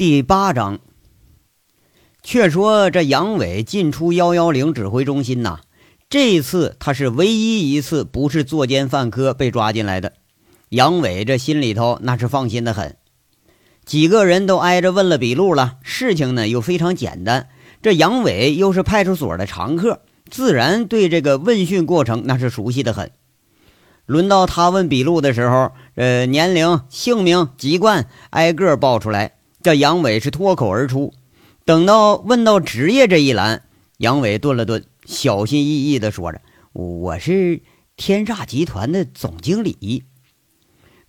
[0.00, 0.78] 第八章，
[2.22, 5.58] 却说这杨伟进出幺幺零指挥中心呐，
[6.08, 10.14] 这次他是唯一一次不是作奸犯科被抓进来的。
[10.70, 12.96] 杨伟这心里头那是放心的很。
[13.84, 17.50] 几个人都挨着问了笔录了，事情呢又非常简单。
[17.82, 23.10] 这杨伟又是派出所的常客，自然对这个问讯过程那是熟悉的很。
[24.06, 29.34] 轮到他问笔录的时候，呃，年龄、姓名、籍贯挨个报出来。
[29.62, 31.12] 这杨伟是脱口而出。
[31.64, 33.62] 等到问到职业这一栏，
[33.98, 36.40] 杨伟顿了顿，小心翼翼地说着
[36.72, 37.60] ：“我是
[37.96, 40.04] 天煞集团的总经理。”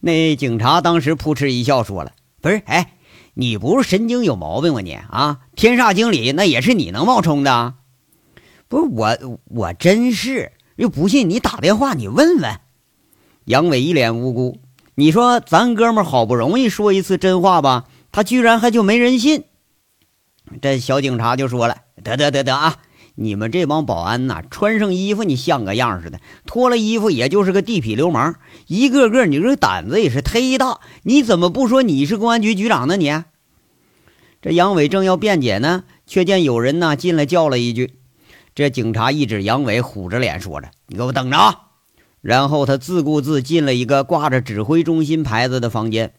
[0.02, 2.98] 那警察当时扑哧一笑，说了：“不是，哎，
[3.36, 4.82] 你不是神经有毛病吗？
[4.82, 7.76] 你啊，天煞经理那也是你能冒充的？
[8.68, 12.60] 不是我，我真是又不信你打电话，你问问。”
[13.46, 14.60] 杨伟一脸无辜
[14.96, 19.46] ：“你说咱哥们好不容易说一次真话吧？”他居然还就没人信，
[20.62, 22.78] 这小警察就说了：“得得得得啊，
[23.16, 28.36] 你们这帮保安呐，穿上衣服你像个样似的，脱了衣服也就是个地痞流氓，
[28.68, 32.98] 一个个你这胆子也是忒大，你怎么不说你是公安局局长呢？
[32.98, 33.24] 你？”
[34.42, 37.94] 这杨伟正要辩解呢，却见有人呢进来叫了一句。
[38.54, 41.68] 这警察一指杨伟，虎着脸说着：“你给我等着啊！”
[42.22, 46.14] 然后他自顾自进了一个挂着指挥中心牌子的房间。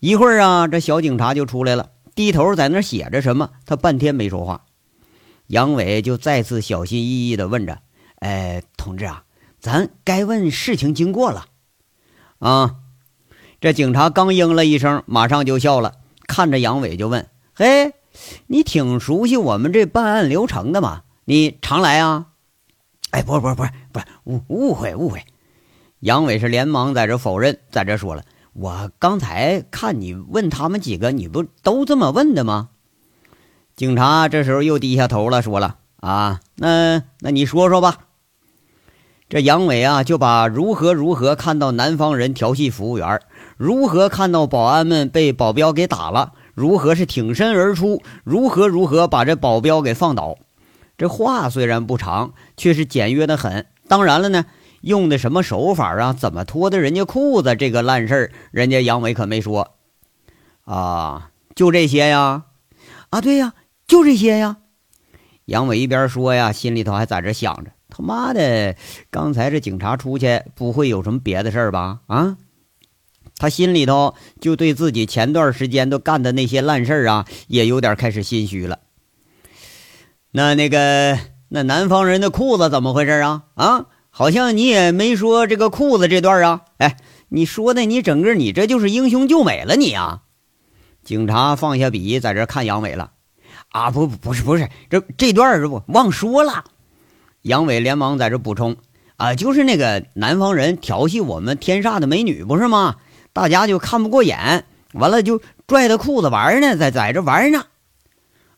[0.00, 3.50] 一会儿啊，这小警察就出来了，低头在那写着什么。
[3.66, 4.64] 他半天没说话，
[5.46, 7.80] 杨伟就再次小心翼翼地问着
[8.20, 9.24] ：“哎，同志啊，
[9.60, 11.46] 咱该问事情经过了。”
[12.40, 12.76] 啊，
[13.60, 17.92] 这警察刚应了一声，马上就笑了，看着杨伟就问：“嘿，
[18.46, 21.02] 你挺熟悉我们这办案流程的嘛？
[21.26, 22.28] 你常来啊
[23.12, 25.22] ？”“哎，不是，不是，不是，不是，误误会，误会。”
[26.00, 28.24] 杨伟是连忙在这否认，在这说了。
[28.52, 32.70] 我刚才看你问他们几个，你不都这么问的吗？
[33.76, 37.98] 警察这时候又低下头了，说了：“啊，那那你说说吧。”
[39.30, 43.20] 这杨伟啊，就把如何如何看到南方人调戏服务员，
[43.56, 50.36] 如何看到保安们被保镖给打了，如何是挺身而出，如何如何把这保镖给放倒。
[50.98, 53.66] 这话虽然不长，却是简约的很。
[53.86, 54.44] 当然了呢。
[54.80, 56.12] 用的什么手法啊？
[56.12, 57.54] 怎么脱的人家裤子？
[57.54, 59.76] 这个烂事儿，人家杨伟可没说。
[60.64, 62.44] 啊，就这些呀？
[63.10, 63.54] 啊，对呀，
[63.86, 64.58] 就这些呀。
[65.46, 68.76] 杨伟一边说呀，心里头还在这想着：他妈的，
[69.10, 72.00] 刚才这警察出去，不会有什么别的事儿吧？
[72.06, 72.36] 啊？
[73.36, 78.78] 他心里头就对自己前段时间都干的那些烂事儿啊，也有点开始心虚了。
[80.30, 81.18] 那那个，
[81.48, 83.44] 那南方人的裤子怎么回事啊？
[83.54, 83.86] 啊？
[84.10, 86.62] 好像你也没说这个裤子这段啊？
[86.78, 86.96] 哎，
[87.28, 90.22] 你说的你整个你这就是英雄救美了你啊！
[91.02, 93.12] 警察放下笔，在这看杨伟了。
[93.70, 96.64] 啊，不，不是，不是，这这段是不忘说了。
[97.42, 98.76] 杨伟连忙在这补充：
[99.16, 102.96] 啊，就是那个南方人调戏我们天煞的美女，不是吗？
[103.32, 107.64] 大家就看不过眼，完了就拽他裤子玩呢，在在这玩呢。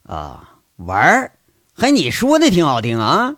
[0.05, 1.31] 啊，玩？
[1.75, 3.37] 还你说的挺好听啊！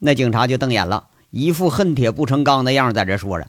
[0.00, 1.06] 那警察就瞪眼了。
[1.34, 3.48] 一副恨铁不成钢的样，在这说着：“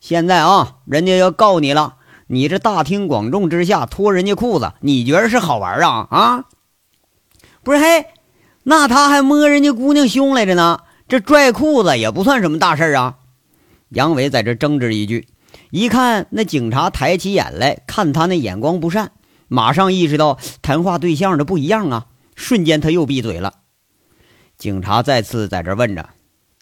[0.00, 1.94] 现在啊，人家要告你了，
[2.26, 6.08] 你这大庭广众之下脱人家裤子，你觉得是好玩啊？
[6.10, 6.44] 啊，
[7.62, 8.06] 不是嘿，
[8.64, 13.18] 那他还摸人家姑娘胸来着呢，这拽裤子也不算什么大事啊。”
[13.90, 15.28] 杨伟在这争执一句，
[15.70, 19.12] 一看那警察抬起眼来看他那眼光不善，
[19.46, 23.54] 马上意识到谈话对象的不一样啊，瞬间他又闭嘴了。
[24.58, 26.08] 警察再次在这问着。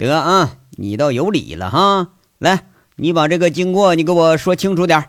[0.06, 2.10] 得啊，你倒有理了哈！
[2.38, 5.04] 来，你把这个经过你给我说清楚点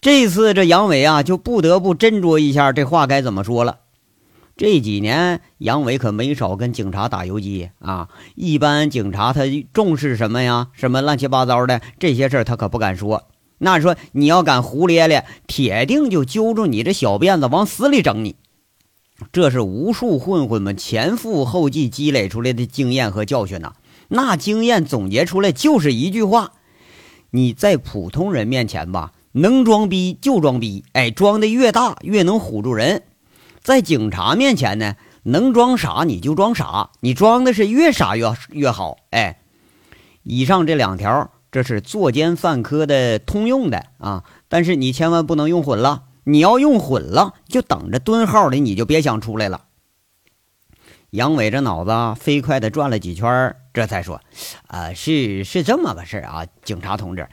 [0.00, 3.80] 这次这杨伟啊，就不得不斟酌一下这话该怎么说了。
[4.56, 8.08] 这几年杨伟可没少跟警察打游击啊。
[8.36, 9.42] 一般警察他
[9.72, 10.68] 重视什么呀？
[10.72, 13.24] 什么乱七八糟的这些事儿他可不敢说。
[13.58, 18.36] 那说你要敢胡咧咧，铁定就揪住你这小辫子往死里整你。
[19.32, 23.74] 这是无数混混们前赴后继积累出来的经验和教训呐！
[24.08, 26.52] 那经验总结出来就是一句话：
[27.30, 33.00] 你在普通人面前吧，能装逼就装逼，哎，装的越大越能唬住人；
[33.60, 34.94] 在警察面前呢，
[35.24, 39.40] 能装傻你就装傻，你装的是越傻越越好，哎。
[40.22, 46.04] 以上这两条，这是作奸犯科的通用的啊，但是你千万不能用混了。
[46.28, 49.62] 你要用混了，就等着蹲号里，你就别想出来了。
[51.08, 54.20] 杨伟这脑子飞快的转了几圈，这才说
[54.68, 57.30] ：“啊，是是这么个事啊，警察同志，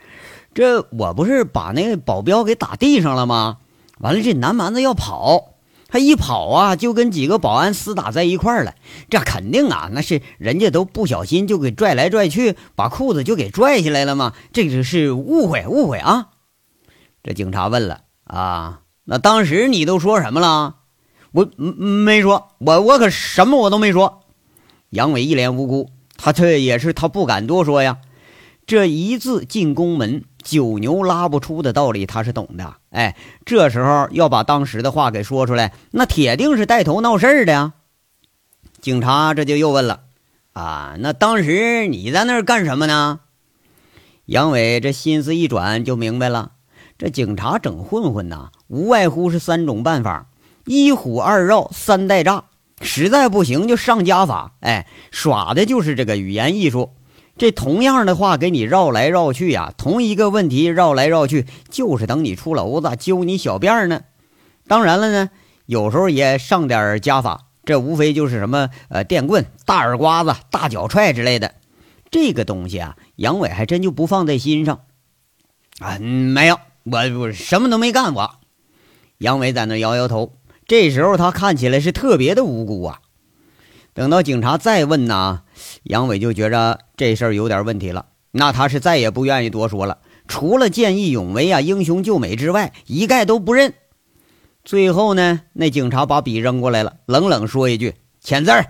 [0.54, 3.58] 这我不是把那个保镖给打地上了吗？
[3.98, 5.56] 完了，这南蛮子要跑，
[5.88, 8.74] 他一跑啊，就跟几个保安厮打在一块了。
[9.10, 14.32] 这肯定啊，那是人家都不小心就给拽来拽去，把裤子就给拽下来了吗？
[14.54, 16.30] 这个是误会，误会啊！
[17.22, 20.76] 这警察问了啊，那当时你都说什么了？
[21.32, 24.22] 我没说，我我可什么我都没说。
[24.90, 27.98] 杨伟一脸无辜，他这也是他不敢多说呀。
[28.66, 30.24] 这一字进宫门。
[30.46, 32.76] 九牛拉不出的道理，他是懂的。
[32.90, 37.72] 哎，这时候要把当时的话给说出来，那铁定是带头闹事儿的呀。
[38.80, 40.02] 警察这就又问了
[40.54, 43.18] ：“啊，那当时你在那儿干什么呢？”
[44.26, 46.52] 杨伟这心思一转，就明白了。
[46.96, 50.26] 这警察整混混呐，无外乎是三种办法：
[50.64, 52.44] 一虎二绕三带诈，
[52.80, 54.52] 实在不行就上家法。
[54.60, 56.94] 哎，耍的就是这个语言艺术。
[57.38, 64.02] 这同样的话给你绕来绕去呀，同一个问题绕来绕去，就是等你出篓子揪你小辫儿呢。
[64.66, 65.30] 当然了呢，
[65.66, 71.54] 有时候也上点家法，这无非就是什么呃电棍、大耳刮子、大脚踹之类的。
[72.10, 74.80] 这个东西啊，杨伟还真就不放在心上。
[75.78, 78.36] 啊，没有，我我什么都没干过。
[79.18, 80.36] 杨伟在那摇摇头。
[80.66, 83.00] 这时候他看起来是特别的无辜啊。
[83.94, 85.42] 等到警察再问呢？
[85.84, 89.98] 杨伟就觉着这事儿有点问题了，那他是再也不愿意多说了。
[90.28, 93.72] 除了见义勇为啊、英雄救美之外，一概都不认。
[94.64, 98.66] 最后呢，那警察把笔扔过来了，冷冷说一句：“签字儿。”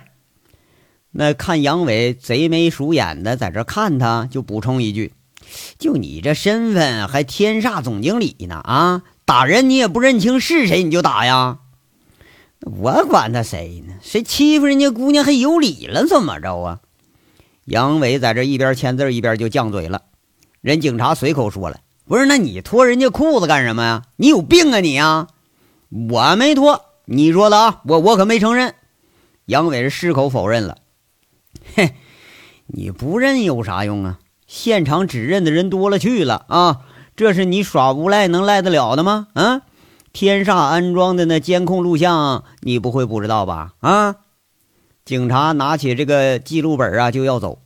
[1.11, 5.15] 那看杨伟贼眉鼠眼的在这看他，就补充一句
[5.79, 8.57] ：“就你这身份，还天煞总经理呢？
[8.57, 11.59] 啊，打人你也不认清是谁，你就打呀？
[12.61, 13.95] 我管他谁呢？
[14.01, 16.07] 谁欺负人家姑娘还有理了？
[16.07, 16.81] 怎么着啊？”
[17.67, 20.03] 杨伟在这一边签字一边就犟嘴了，
[20.61, 24.03] 人警察随口说了：“不是，那你脱人家裤子干什么呀？
[24.17, 25.27] 你有病啊你啊！”
[26.11, 28.77] 我没脱，你说的啊，我我可没承认。
[29.47, 30.79] 杨伟是矢口否认了。
[31.75, 31.97] 嘿，
[32.69, 34.21] 你不认有啥用啊？
[34.47, 36.86] 现场指认的人多了去了啊！
[37.17, 39.29] 这是你耍无赖能赖得了的吗？
[39.33, 39.63] 啊！
[40.13, 43.73] 天煞安装的那监控录像，你不会不知道吧？
[43.81, 44.17] 啊！
[45.05, 47.63] 警察拿起这个记录本啊，就要走。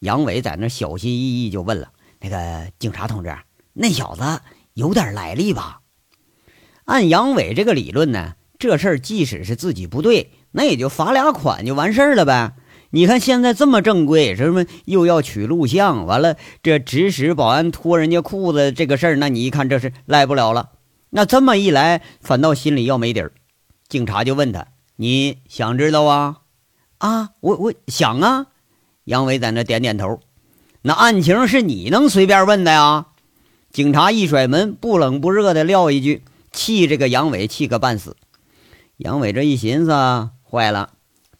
[0.00, 1.88] 杨伟在那小心翼翼就问了
[2.20, 3.34] ：“那个警察同志，
[3.72, 4.22] 那小子
[4.74, 5.80] 有点来历吧？”
[6.84, 12.54] 按杨伟这个理论呢，这事儿即使是自己不对，那也就罚俩款就完事儿了呗。
[12.90, 20.70] 你看现在这么正规，什么又要取录像，完了这指使保安脱人家裤子这个事儿，那你一看这是赖不了了。
[21.10, 23.32] 那这么一来，反倒心里要没底儿。
[23.88, 24.66] 警察就问他
[24.96, 26.38] ：“你想知道啊？”
[26.98, 28.46] 啊，我我想啊，
[29.04, 30.20] 杨伟在那点点头。
[30.82, 33.06] 那案情是你能随便问的呀？
[33.72, 36.22] 警察一甩门，不冷不热的撂一句，
[36.52, 38.16] 气这个杨伟气个半死。
[38.96, 40.90] 杨伟这一寻思，坏了，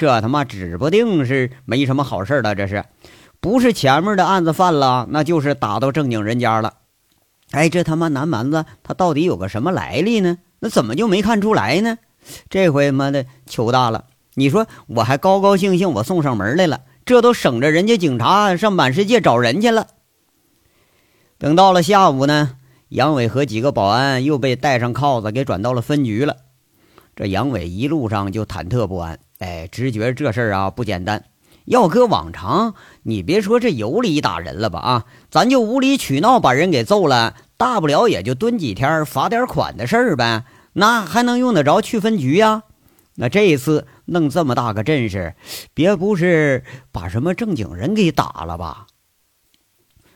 [0.00, 2.54] 这他妈指不定是没什么好事了。
[2.54, 2.86] 这是，
[3.38, 6.72] 不是前面的案子犯了，那就是打到正经人家了。
[7.50, 10.38] 哎，这他妈南蛮子他到底有个什么来历呢？
[10.60, 11.98] 那怎么就没看出来呢？
[12.48, 14.06] 这回妈的糗大了。
[14.36, 19.88] 你说我还高高兴兴，我送上门来了，这都省着人家警察上满世界找人去了。
[21.36, 22.56] 等到了下午呢，
[22.88, 26.36] 杨伟和几个保安又被带上铐子给转到了分局了。
[27.14, 31.24] 这杨伟一路上就忐忑不安，哎，直觉这事儿啊不简单。
[31.64, 42.62] 要搁往常，你别说这有理打人了吧啊，咱就无理取闹把人给揍了，大不了也就蹲几天罚点款的事儿呗，那还能用得着去分局呀？
[43.16, 45.34] 那这一次弄这么大个阵势，
[45.74, 48.86] 别不是把什么正经人给打了吧？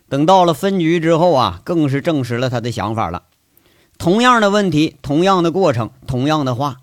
[0.08, 3.24] 等到了分局之后啊，更是证实了他的想法了。
[3.96, 6.78] 同样的问题，同样的过程，同样的话，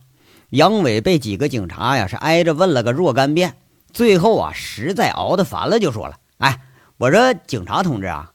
[0.52, 3.56] 杨伟被几个警察呀是挨着问了个若干遍，
[3.92, 6.62] 最后啊实在熬得烦了，就说了：“哎，
[6.98, 8.32] 我说警察同志啊，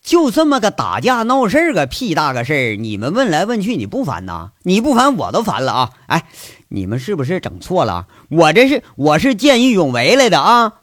[0.00, 4.52] 就这么个打架闹事个屁大个事儿，你们问来问去，你不烦呐？
[4.62, 5.90] 你不烦我都烦了啊！
[6.06, 6.26] 哎。”
[6.68, 8.08] 你们是不是整错了？
[8.28, 10.80] 我这是我是见义勇为来的啊！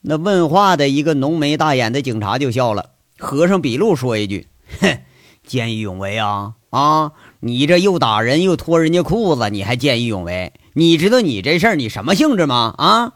[0.00, 4.48] 那问话的一个浓眉大眼的警察就笑了，合上笔录说一句
[4.82, 4.98] ：“哼，
[5.46, 7.12] 见义勇为啊啊！
[7.40, 10.52] 你这又打人又脱人家裤子，你还见义勇为？
[10.74, 12.74] 你知道你这事儿你什么性质吗？
[12.76, 13.14] 啊！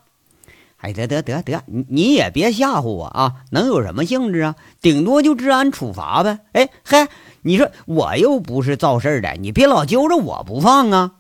[0.79, 3.37] 哎，得得得得，你你也别吓唬我啊！
[3.51, 4.57] 能有什么性质啊？
[4.83, 6.41] 顶多就治安处罚呗！
[6.53, 7.07] 哎嘿，
[7.43, 11.13] 你说我又不是造事儿的，你别老揪着我不放啊！”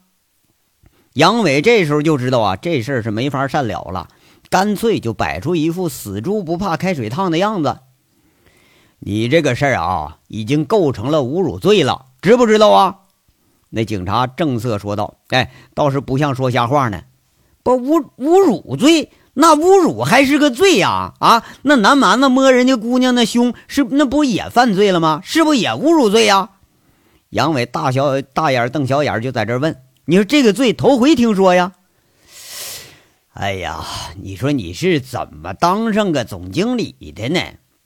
[1.14, 4.08] 杨伟这时候就知道啊，这事儿是没法善了了，
[4.50, 7.78] 干脆就摆出一副死猪不怕开水烫的样子。
[8.99, 12.97] 你这个事儿啊，已经构成了侮辱罪了，知不知道啊？
[13.69, 17.02] 那警察正色说道：“哎，倒是不像说瞎话呢。
[17.62, 21.12] 不侮侮辱罪，那侮辱还是个罪呀！
[21.21, 25.21] 啊，那男蛮子摸人家姑娘那胸，是那不也犯罪了吗？
[25.23, 26.49] 是不也侮辱罪呀？”
[27.28, 29.76] 杨伟大小大眼瞪小眼，就在这问
[30.07, 31.73] ：“你说这个罪头回听说呀？”
[33.35, 33.85] 哎呀，
[34.23, 37.40] 你说你是怎么当上个总经理的呢？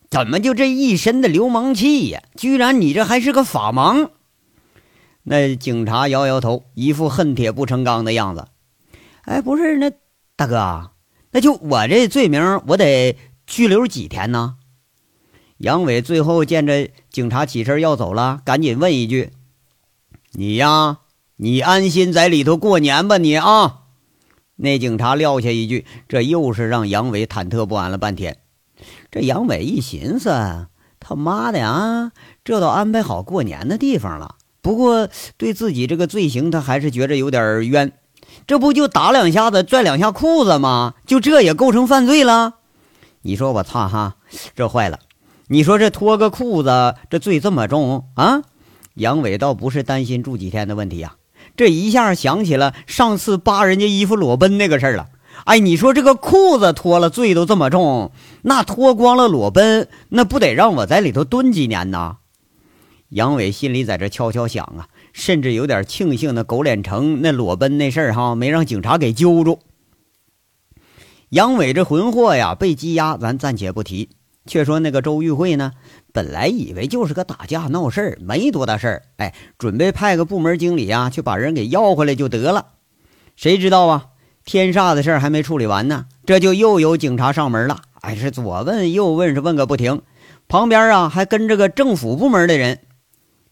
[0.09, 2.21] 怎么就这一身的流氓气呀？
[2.35, 4.09] 居然你这还是个法盲！
[5.23, 8.47] 那警察摇摇头，一副恨铁不成钢的样子。
[9.23, 9.91] 哎，不是，那
[10.35, 10.91] 大哥，
[11.31, 14.55] 那就我这罪名，我得拘留几天呢？
[15.57, 19.31] 杨伟最后见着警察起身要走了，赶紧问一句
[20.31, 20.99] ：“你呀，
[21.35, 23.81] 你安心在里头过年吧，你啊。”
[24.55, 28.39] 那警察撂下一句，这又是让杨伟忐忑不安了半天。
[29.11, 30.67] 这杨伟一寻思，
[30.99, 34.37] 他妈的啊，这都安排好过年的地方了。
[34.69, 37.91] 不过对自己这个罪行，他还是觉着有点冤。
[38.45, 40.93] 这不就打两下子，拽两下裤子吗？
[41.07, 42.57] 就这也构成犯罪了？
[43.23, 44.17] 你说我操哈，
[44.55, 44.99] 这坏了！
[45.47, 48.43] 你说这脱个裤子，这罪这么重啊？
[48.93, 51.15] 杨伟倒不是担心住几天的问题呀。
[51.57, 55.07] 这一下想起了上次扒人家衣服裸奔那个事儿了。
[55.45, 58.11] 哎，你说这个裤子脱了，罪都这么重，
[58.43, 62.17] 那脱光了裸奔，那不得让我在里头蹲几年呢？
[63.09, 69.59] 杨伟心里在这悄悄想啊，甚至有点庆幸那狗脸城那裸奔那事儿哈，没让警察给揪住。
[71.29, 74.09] 杨伟这混货呀，被羁押，咱暂且不提。
[74.45, 75.73] 却说那个周玉慧呢？
[76.11, 82.65] 本来以为就是个打架闹事儿，没多大事儿，哎，准备派个部门经理啊，去把人给要回来就得了。
[83.35, 84.05] 谁知道啊，
[84.45, 87.81] 天煞的事儿还没处理完呢，这就又有警察上门了。
[88.01, 90.01] 哎，是左问右问，是问个不停。
[90.47, 92.79] 旁边啊，还跟着个政府部门的人。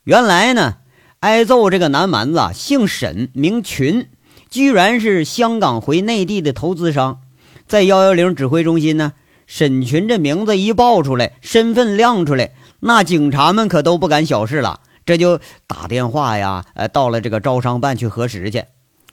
[0.07, 0.77] 原来呢，
[1.19, 4.07] 挨揍这个南蛮子姓沈，名群，
[4.49, 7.19] 居然是香港回内地的投资商，
[7.67, 9.11] 在幺幺零指挥中心呢。
[9.47, 18.63] 沈群这名字一报出来，身份亮出来，那警察们可都不敢小视了，这就打电话呀，呃，到了这个招商办去核实去。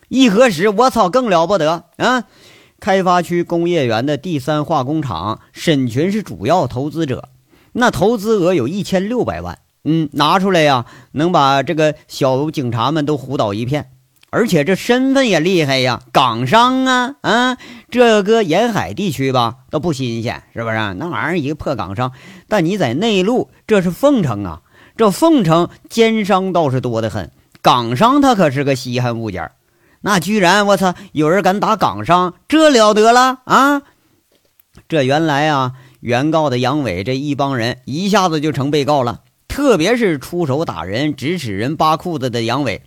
[0.07, 2.23] 一核实，我操，更了不得啊！
[2.79, 7.31] 开发区工业园的第三化工厂，沈群是主要投资者，
[7.73, 9.59] 那投资额有一千六百万。
[9.85, 13.91] 嗯，拿出来呀，能把这个小警察们都唬倒一片。
[14.31, 17.57] 而且这身份也厉害呀，港商啊啊！
[17.89, 20.75] 这搁沿海地区吧都不新鲜，是不是？
[20.95, 22.11] 那玩意儿一个破港商，
[22.49, 24.63] 但你在内陆，这是凤城啊，
[24.97, 27.31] 这凤城奸商倒是多得很，
[27.63, 29.53] 港商他可是个稀罕物件
[30.01, 33.83] 那居然我操，有人敢打港商，这了得了啊！
[34.89, 39.21] 这原来啊，原告的杨伟这一帮人一下子就成被告了，
[39.55, 42.83] 特别是出手打人、指使人扒裤子的杨伟。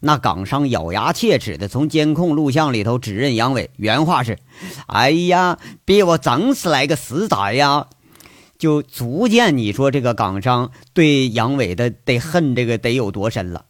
[0.00, 4.36] 那港商咬牙切齿的从监控录像里头指认杨伟，原话是
[4.86, 7.86] ：“哎呀，别我整死来个死仔呀！”
[8.58, 13.64] 就足见你说这个港商对杨伟的得恨这个得有多深了。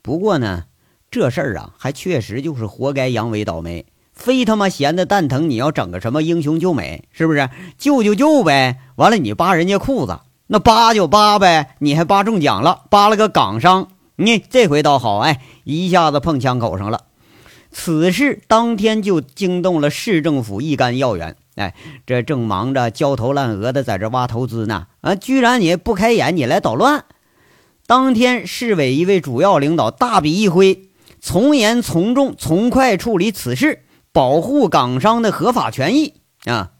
[0.00, 0.66] 不过呢，
[1.10, 5.50] 这事儿啊，还确实就是活该杨伟倒霉，非他妈闲的蛋疼！
[5.50, 7.50] 你要整个什么英雄救美，是不是？
[7.76, 8.78] 救救救呗！
[8.94, 10.20] 完了，你扒人家裤子，
[10.54, 13.88] 那扒就扒呗，你还扒中奖了，扒了个港商。
[14.14, 17.06] 你这回倒好，哎，一下子碰枪口上了。
[17.72, 21.74] 此事当天就惊动了市政府一干要员，哎，
[22.06, 27.04] 这正忙着焦头烂额的在这挖投资呢，啊，居然你不开眼，你来捣乱。
[27.88, 30.88] 当天市委一位主要领导大笔一挥，
[31.20, 33.82] 从严从重从快处理此事，
[34.12, 36.70] 保护港商的合法权益啊。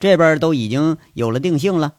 [0.00, 1.92] 这边都已经有了定性了。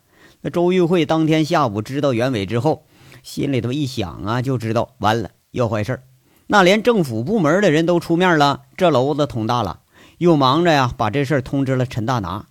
[0.49, 2.85] 周玉慧当天下午知道原委之后。
[3.23, 6.03] 心里头一想啊，就知道完了，要坏事
[6.45, 9.79] 那连政府部门的人都出面了，这篓子捅大了。
[10.19, 12.45] 又忙着呀，把这事儿通知了陈大拿。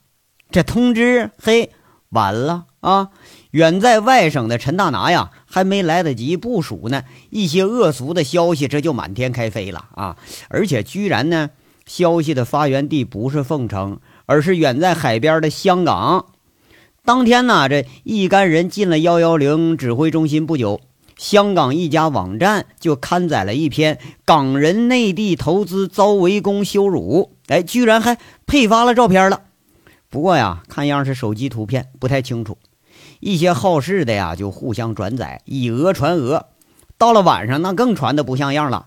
[0.50, 1.70] 这通知，嘿，
[2.08, 3.10] 晚了啊！
[3.52, 10.16] 远在外省的陈大拿呀，还没来得及部署呢，一些恶俗的消息这就满天开飞了啊！
[10.48, 11.50] 而且居然呢，
[11.86, 16.26] 消息的发源地不是凤城，而是远在海边的香港。
[17.06, 20.80] 当天呢，这一干人进了幺幺零指挥中心不久，
[21.18, 29.42] 香港一家网站就刊载了一篇港人内地投资遭围攻羞辱，哎，居然还配发了照片了。
[30.08, 32.56] 不过呀，看样是手机图片，不太清楚。
[33.20, 36.46] 一些好事的呀，就互相转载，以讹传讹。
[36.96, 38.86] 到了晚上，那更传的不像样了。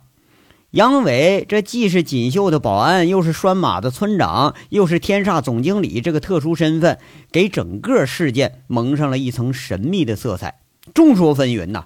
[0.77, 6.99] 杨伟这既是锦绣的保安，又是拴马的村长，又是天煞总经理，这个特殊身份
[7.31, 10.59] 给整个事件蒙上了一层神秘的色彩。
[10.93, 11.85] 众说纷纭呐。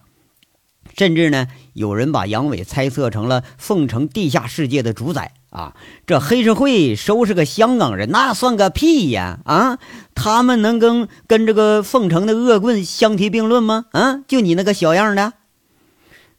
[0.98, 5.74] 甚至呢，有人把杨伟猜测成了凤城地下世界的主宰啊！
[6.06, 9.40] 这黑社会收拾个香港人，那算个屁呀！
[9.46, 9.80] 啊，
[10.14, 13.86] 他们能跟跟这个凤城的恶棍相提并论吗？
[13.92, 15.32] 啊，就你那个小样的！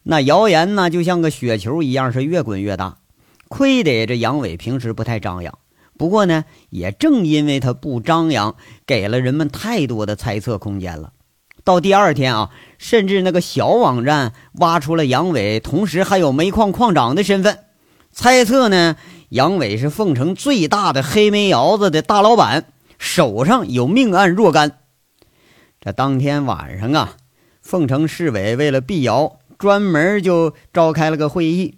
[0.04, 2.97] 那谣言呢，就像个雪球一样，是越滚越大。
[3.49, 5.59] 亏得这杨伟平时不太张扬，
[5.99, 8.56] 不过呢，也正因为他不张扬，
[8.87, 11.12] 给了人们太多的猜测空间了。
[11.62, 17.59] 到第二天啊，甚至那个小网站挖出了杨伟，同时还有煤矿矿长的身份，
[18.11, 18.97] 猜测呢，
[19.28, 22.64] 杨伟是凤城最大的黑煤窑子的大老板，
[22.99, 24.78] 手上有命案若干。
[25.78, 27.16] 这当天晚上啊，
[27.61, 31.76] 凤城市委为了辟谣，专门就召开了个会议，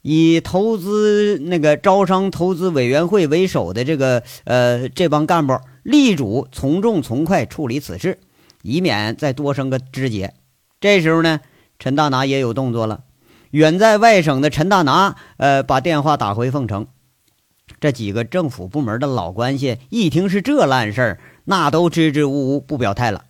[0.00, 8.18] 以投资那个招商投资委员会为首的这个呃这帮干部力主从重从快处理此事。
[8.62, 10.32] 以免再多生个枝节。
[10.80, 11.40] 这时候呢，
[11.78, 13.02] 陈大拿也有动作了。
[13.50, 16.86] 远在外省的陈大拿，呃，把电话打回凤城。
[17.78, 23.24] 这几个政府部门的老关系一听是这烂事儿，那都支支吾吾不表态了。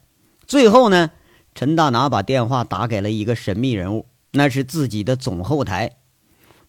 [0.47, 1.11] 最后呢，
[1.57, 5.93] 陈大拿把电话打给了一个神秘人物，那是自己的总后台。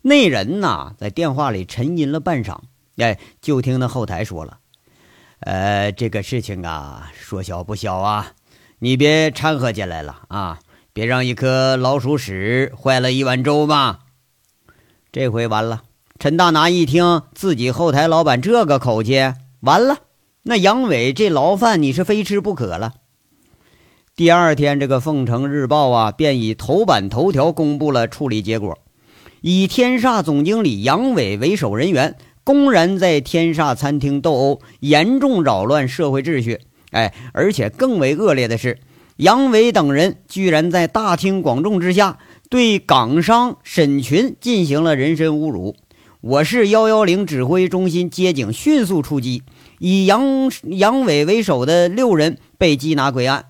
[0.01, 2.58] 那人呐，在电话里沉吟了半晌，
[2.96, 4.60] 哎，就听那后台说了
[5.41, 8.32] ：“呃，这个事情啊，说小不小啊。”
[8.79, 10.60] 你别掺和进来了啊！
[10.94, 14.00] 别让一颗老鼠屎坏了一碗粥吧。
[15.12, 15.84] 这回完了。
[16.17, 19.98] 陈大拿一听自己后台老板这个口气，完了。
[20.44, 22.94] 那杨伟这牢饭你是非吃不可了。
[24.17, 28.79] 第二天，这个《凤城日报》啊，便以头版头条公布了处理结果，
[29.41, 36.62] 以天煞总经理杨伟为首人员，公然在天煞餐厅斗殴，严重扰乱社会秩序。
[36.89, 38.79] 哎，而且更为恶劣的是，
[39.17, 42.17] 杨伟等人居然在大庭广众之下
[42.50, 45.75] 对港商沈群进行了人身侮辱。
[46.21, 49.43] 我市幺幺零指挥中心接警迅速出击，
[49.77, 53.45] 以杨杨伟为首的六人被缉拿归案。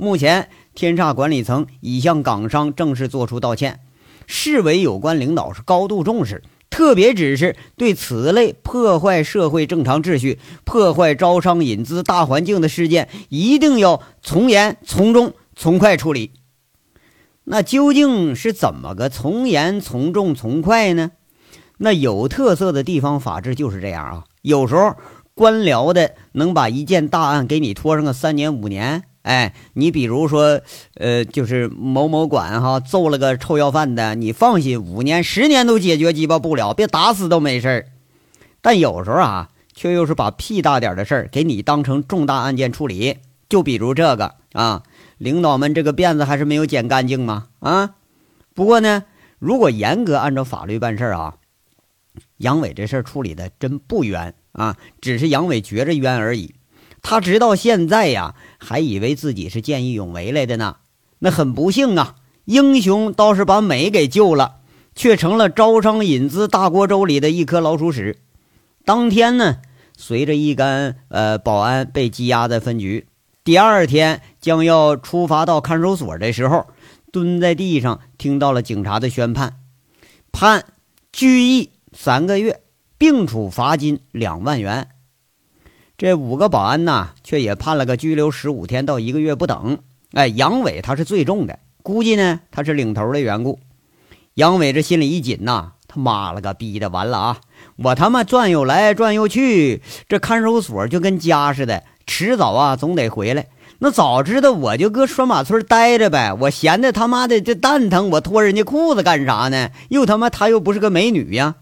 [0.00, 3.80] 目前，天煞管理层已向港商正式作出道歉，
[4.26, 6.42] 市委有关领导是高度重视。
[6.70, 16.30] 特别指示，对此类破坏社会正常秩序、破坏招商引资大环境的事件，一定要从严、从重、从快处理。
[17.44, 21.10] 那究竟是怎么个从严、从重、从快呢？
[21.76, 24.24] 那有特色的地方法治就是这样啊。
[24.40, 24.94] 有时候
[25.34, 29.02] 官僚的能把一件大案给你拖上个三年五年。
[29.22, 30.60] 哎，你比如说，
[30.94, 37.86] 呃，就是某某馆哈揍了个臭要饭的，你放心，五年、十年都解决鸡巴不了，别打死都没事儿。
[38.62, 43.18] 但有时候啊，却又是把屁大点的事儿给你当成重大案件处理。
[43.48, 44.82] 就比如这个啊，
[45.18, 47.48] 领导们这个辫子还是没有剪干净吗？
[47.58, 47.96] 啊，
[48.54, 49.04] 不过呢，
[49.38, 51.34] 如果严格按照法律办事儿啊，
[52.38, 56.54] 杨伟这事儿处理的真不冤啊，只是杨伟觉着冤而已。
[57.02, 60.76] 他直到现在呀，还以为自己是见义勇为来的呢。
[61.20, 64.56] 那很不幸啊，英雄倒是把美给救了，
[64.94, 68.18] 却成了招商引资大锅粥里的一颗老鼠屎。
[68.84, 69.58] 当天呢，
[69.96, 73.06] 随着一干呃保安被羁押在分局，
[73.44, 76.66] 第二天将要出发到看守所的时候，
[77.12, 79.58] 蹲在地上听到了警察的宣判，
[80.32, 80.64] 判
[81.12, 82.60] 拘役三个月，
[82.96, 84.88] 并处罚金两万元。
[86.00, 89.80] 这五个保安呐，却也判了个拘留十五天到一个月不等。
[90.14, 93.58] 哎，杨伟他是最重的，估计呢他是领头的缘故。
[94.32, 97.40] 杨伟这心里一紧呐，他妈了个逼的，完了啊！
[97.76, 103.48] 我他妈转悠来转悠去，这看守所就跟家似的，迟早啊总得回来。
[103.80, 109.68] 那早知道我就搁拴马村待着呗，我闲的他妈的这蛋疼，我脱人家裤子干啥呢？
[109.90, 111.56] 又他妈他又不是个美女呀！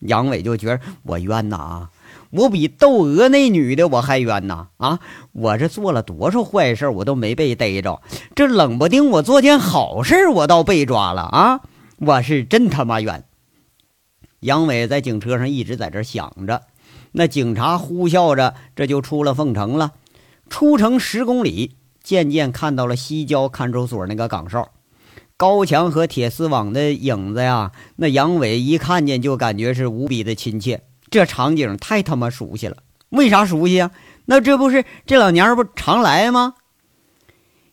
[0.00, 1.90] 杨伟就觉得我冤呐啊！
[2.30, 4.68] 我比窦娥那女的我还冤呐！
[4.78, 5.00] 啊，
[5.32, 8.02] 我这做了多少坏事，我都没被逮着。
[8.34, 11.60] 这冷不丁我做件好事，我倒被抓了啊！
[11.98, 13.24] 我是真他妈冤。
[14.40, 16.62] 杨伟在警车上一直在这想着，
[17.12, 19.92] 那警察呼啸着，这就出了凤城了。
[20.50, 24.70] 出城十公里，渐渐看到了西郊看守所那个岗哨，
[25.36, 27.72] 高墙和铁丝网的影子呀。
[27.96, 30.82] 那杨伟一看见就感觉是无比的亲切。
[31.10, 32.78] 这场景太他妈熟悉了，
[33.10, 33.90] 为啥熟悉啊？
[34.24, 36.54] 那这不是这老娘不常来吗？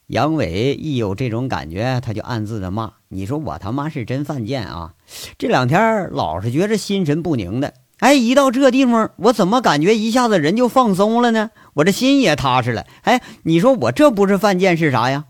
[0.07, 4.93] 杨伟一有这种感觉，他就暗自的骂：“你说我他妈是真犯贱啊！
[5.39, 11.49] 这两天老是觉着心神不宁的，哎，一到这地方，我怎么感觉一下子人就放松了呢？
[11.73, 12.85] 我这心也踏实了。
[13.01, 15.25] 哎，你说我这不是犯贱是啥呀？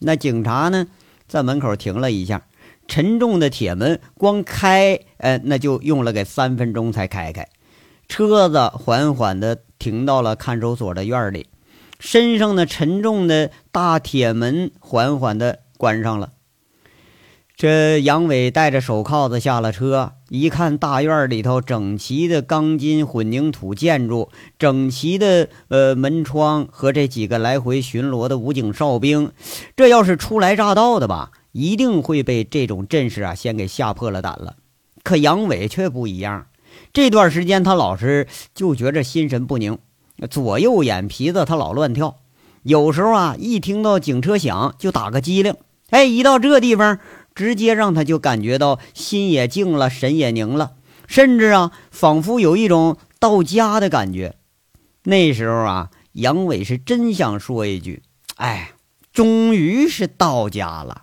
[0.00, 0.88] 那警察呢，
[1.28, 2.42] 在门口停了一下。
[2.86, 7.48] 沉重的铁门光开，呃，那就用了个三分钟才开开。
[8.08, 11.46] 车子缓缓地停到了看守所的院里，
[11.98, 16.30] 身上的沉重的大铁门缓缓地关上了。
[17.56, 29.30] 这杨伟戴着手铐子下了车，一看大院里头整齐的钢筋混凝土建筑，整齐的呃门窗和这几个来回巡逻的武警哨兵，
[29.76, 31.30] 这要是初来乍到的吧？
[31.54, 34.56] 一定会被这种阵势啊，先给吓破了胆了。
[35.04, 36.48] 可杨伟却不一样，
[36.92, 39.78] 这段时间他老是就觉着心神不宁，
[40.28, 42.18] 左右眼皮子他老乱跳，
[42.64, 45.54] 有时候啊，一听到警车响就打个激灵。
[45.90, 46.98] 哎，一到这地方，
[47.36, 50.72] 直接让他就感觉到心也静了，神也宁了，
[51.06, 54.34] 甚至啊，仿佛有一种到家的感觉。
[55.04, 58.02] 那时候啊，杨伟是真想说一句
[58.36, 58.72] ：“哎，
[59.12, 61.02] 终于是到家了。”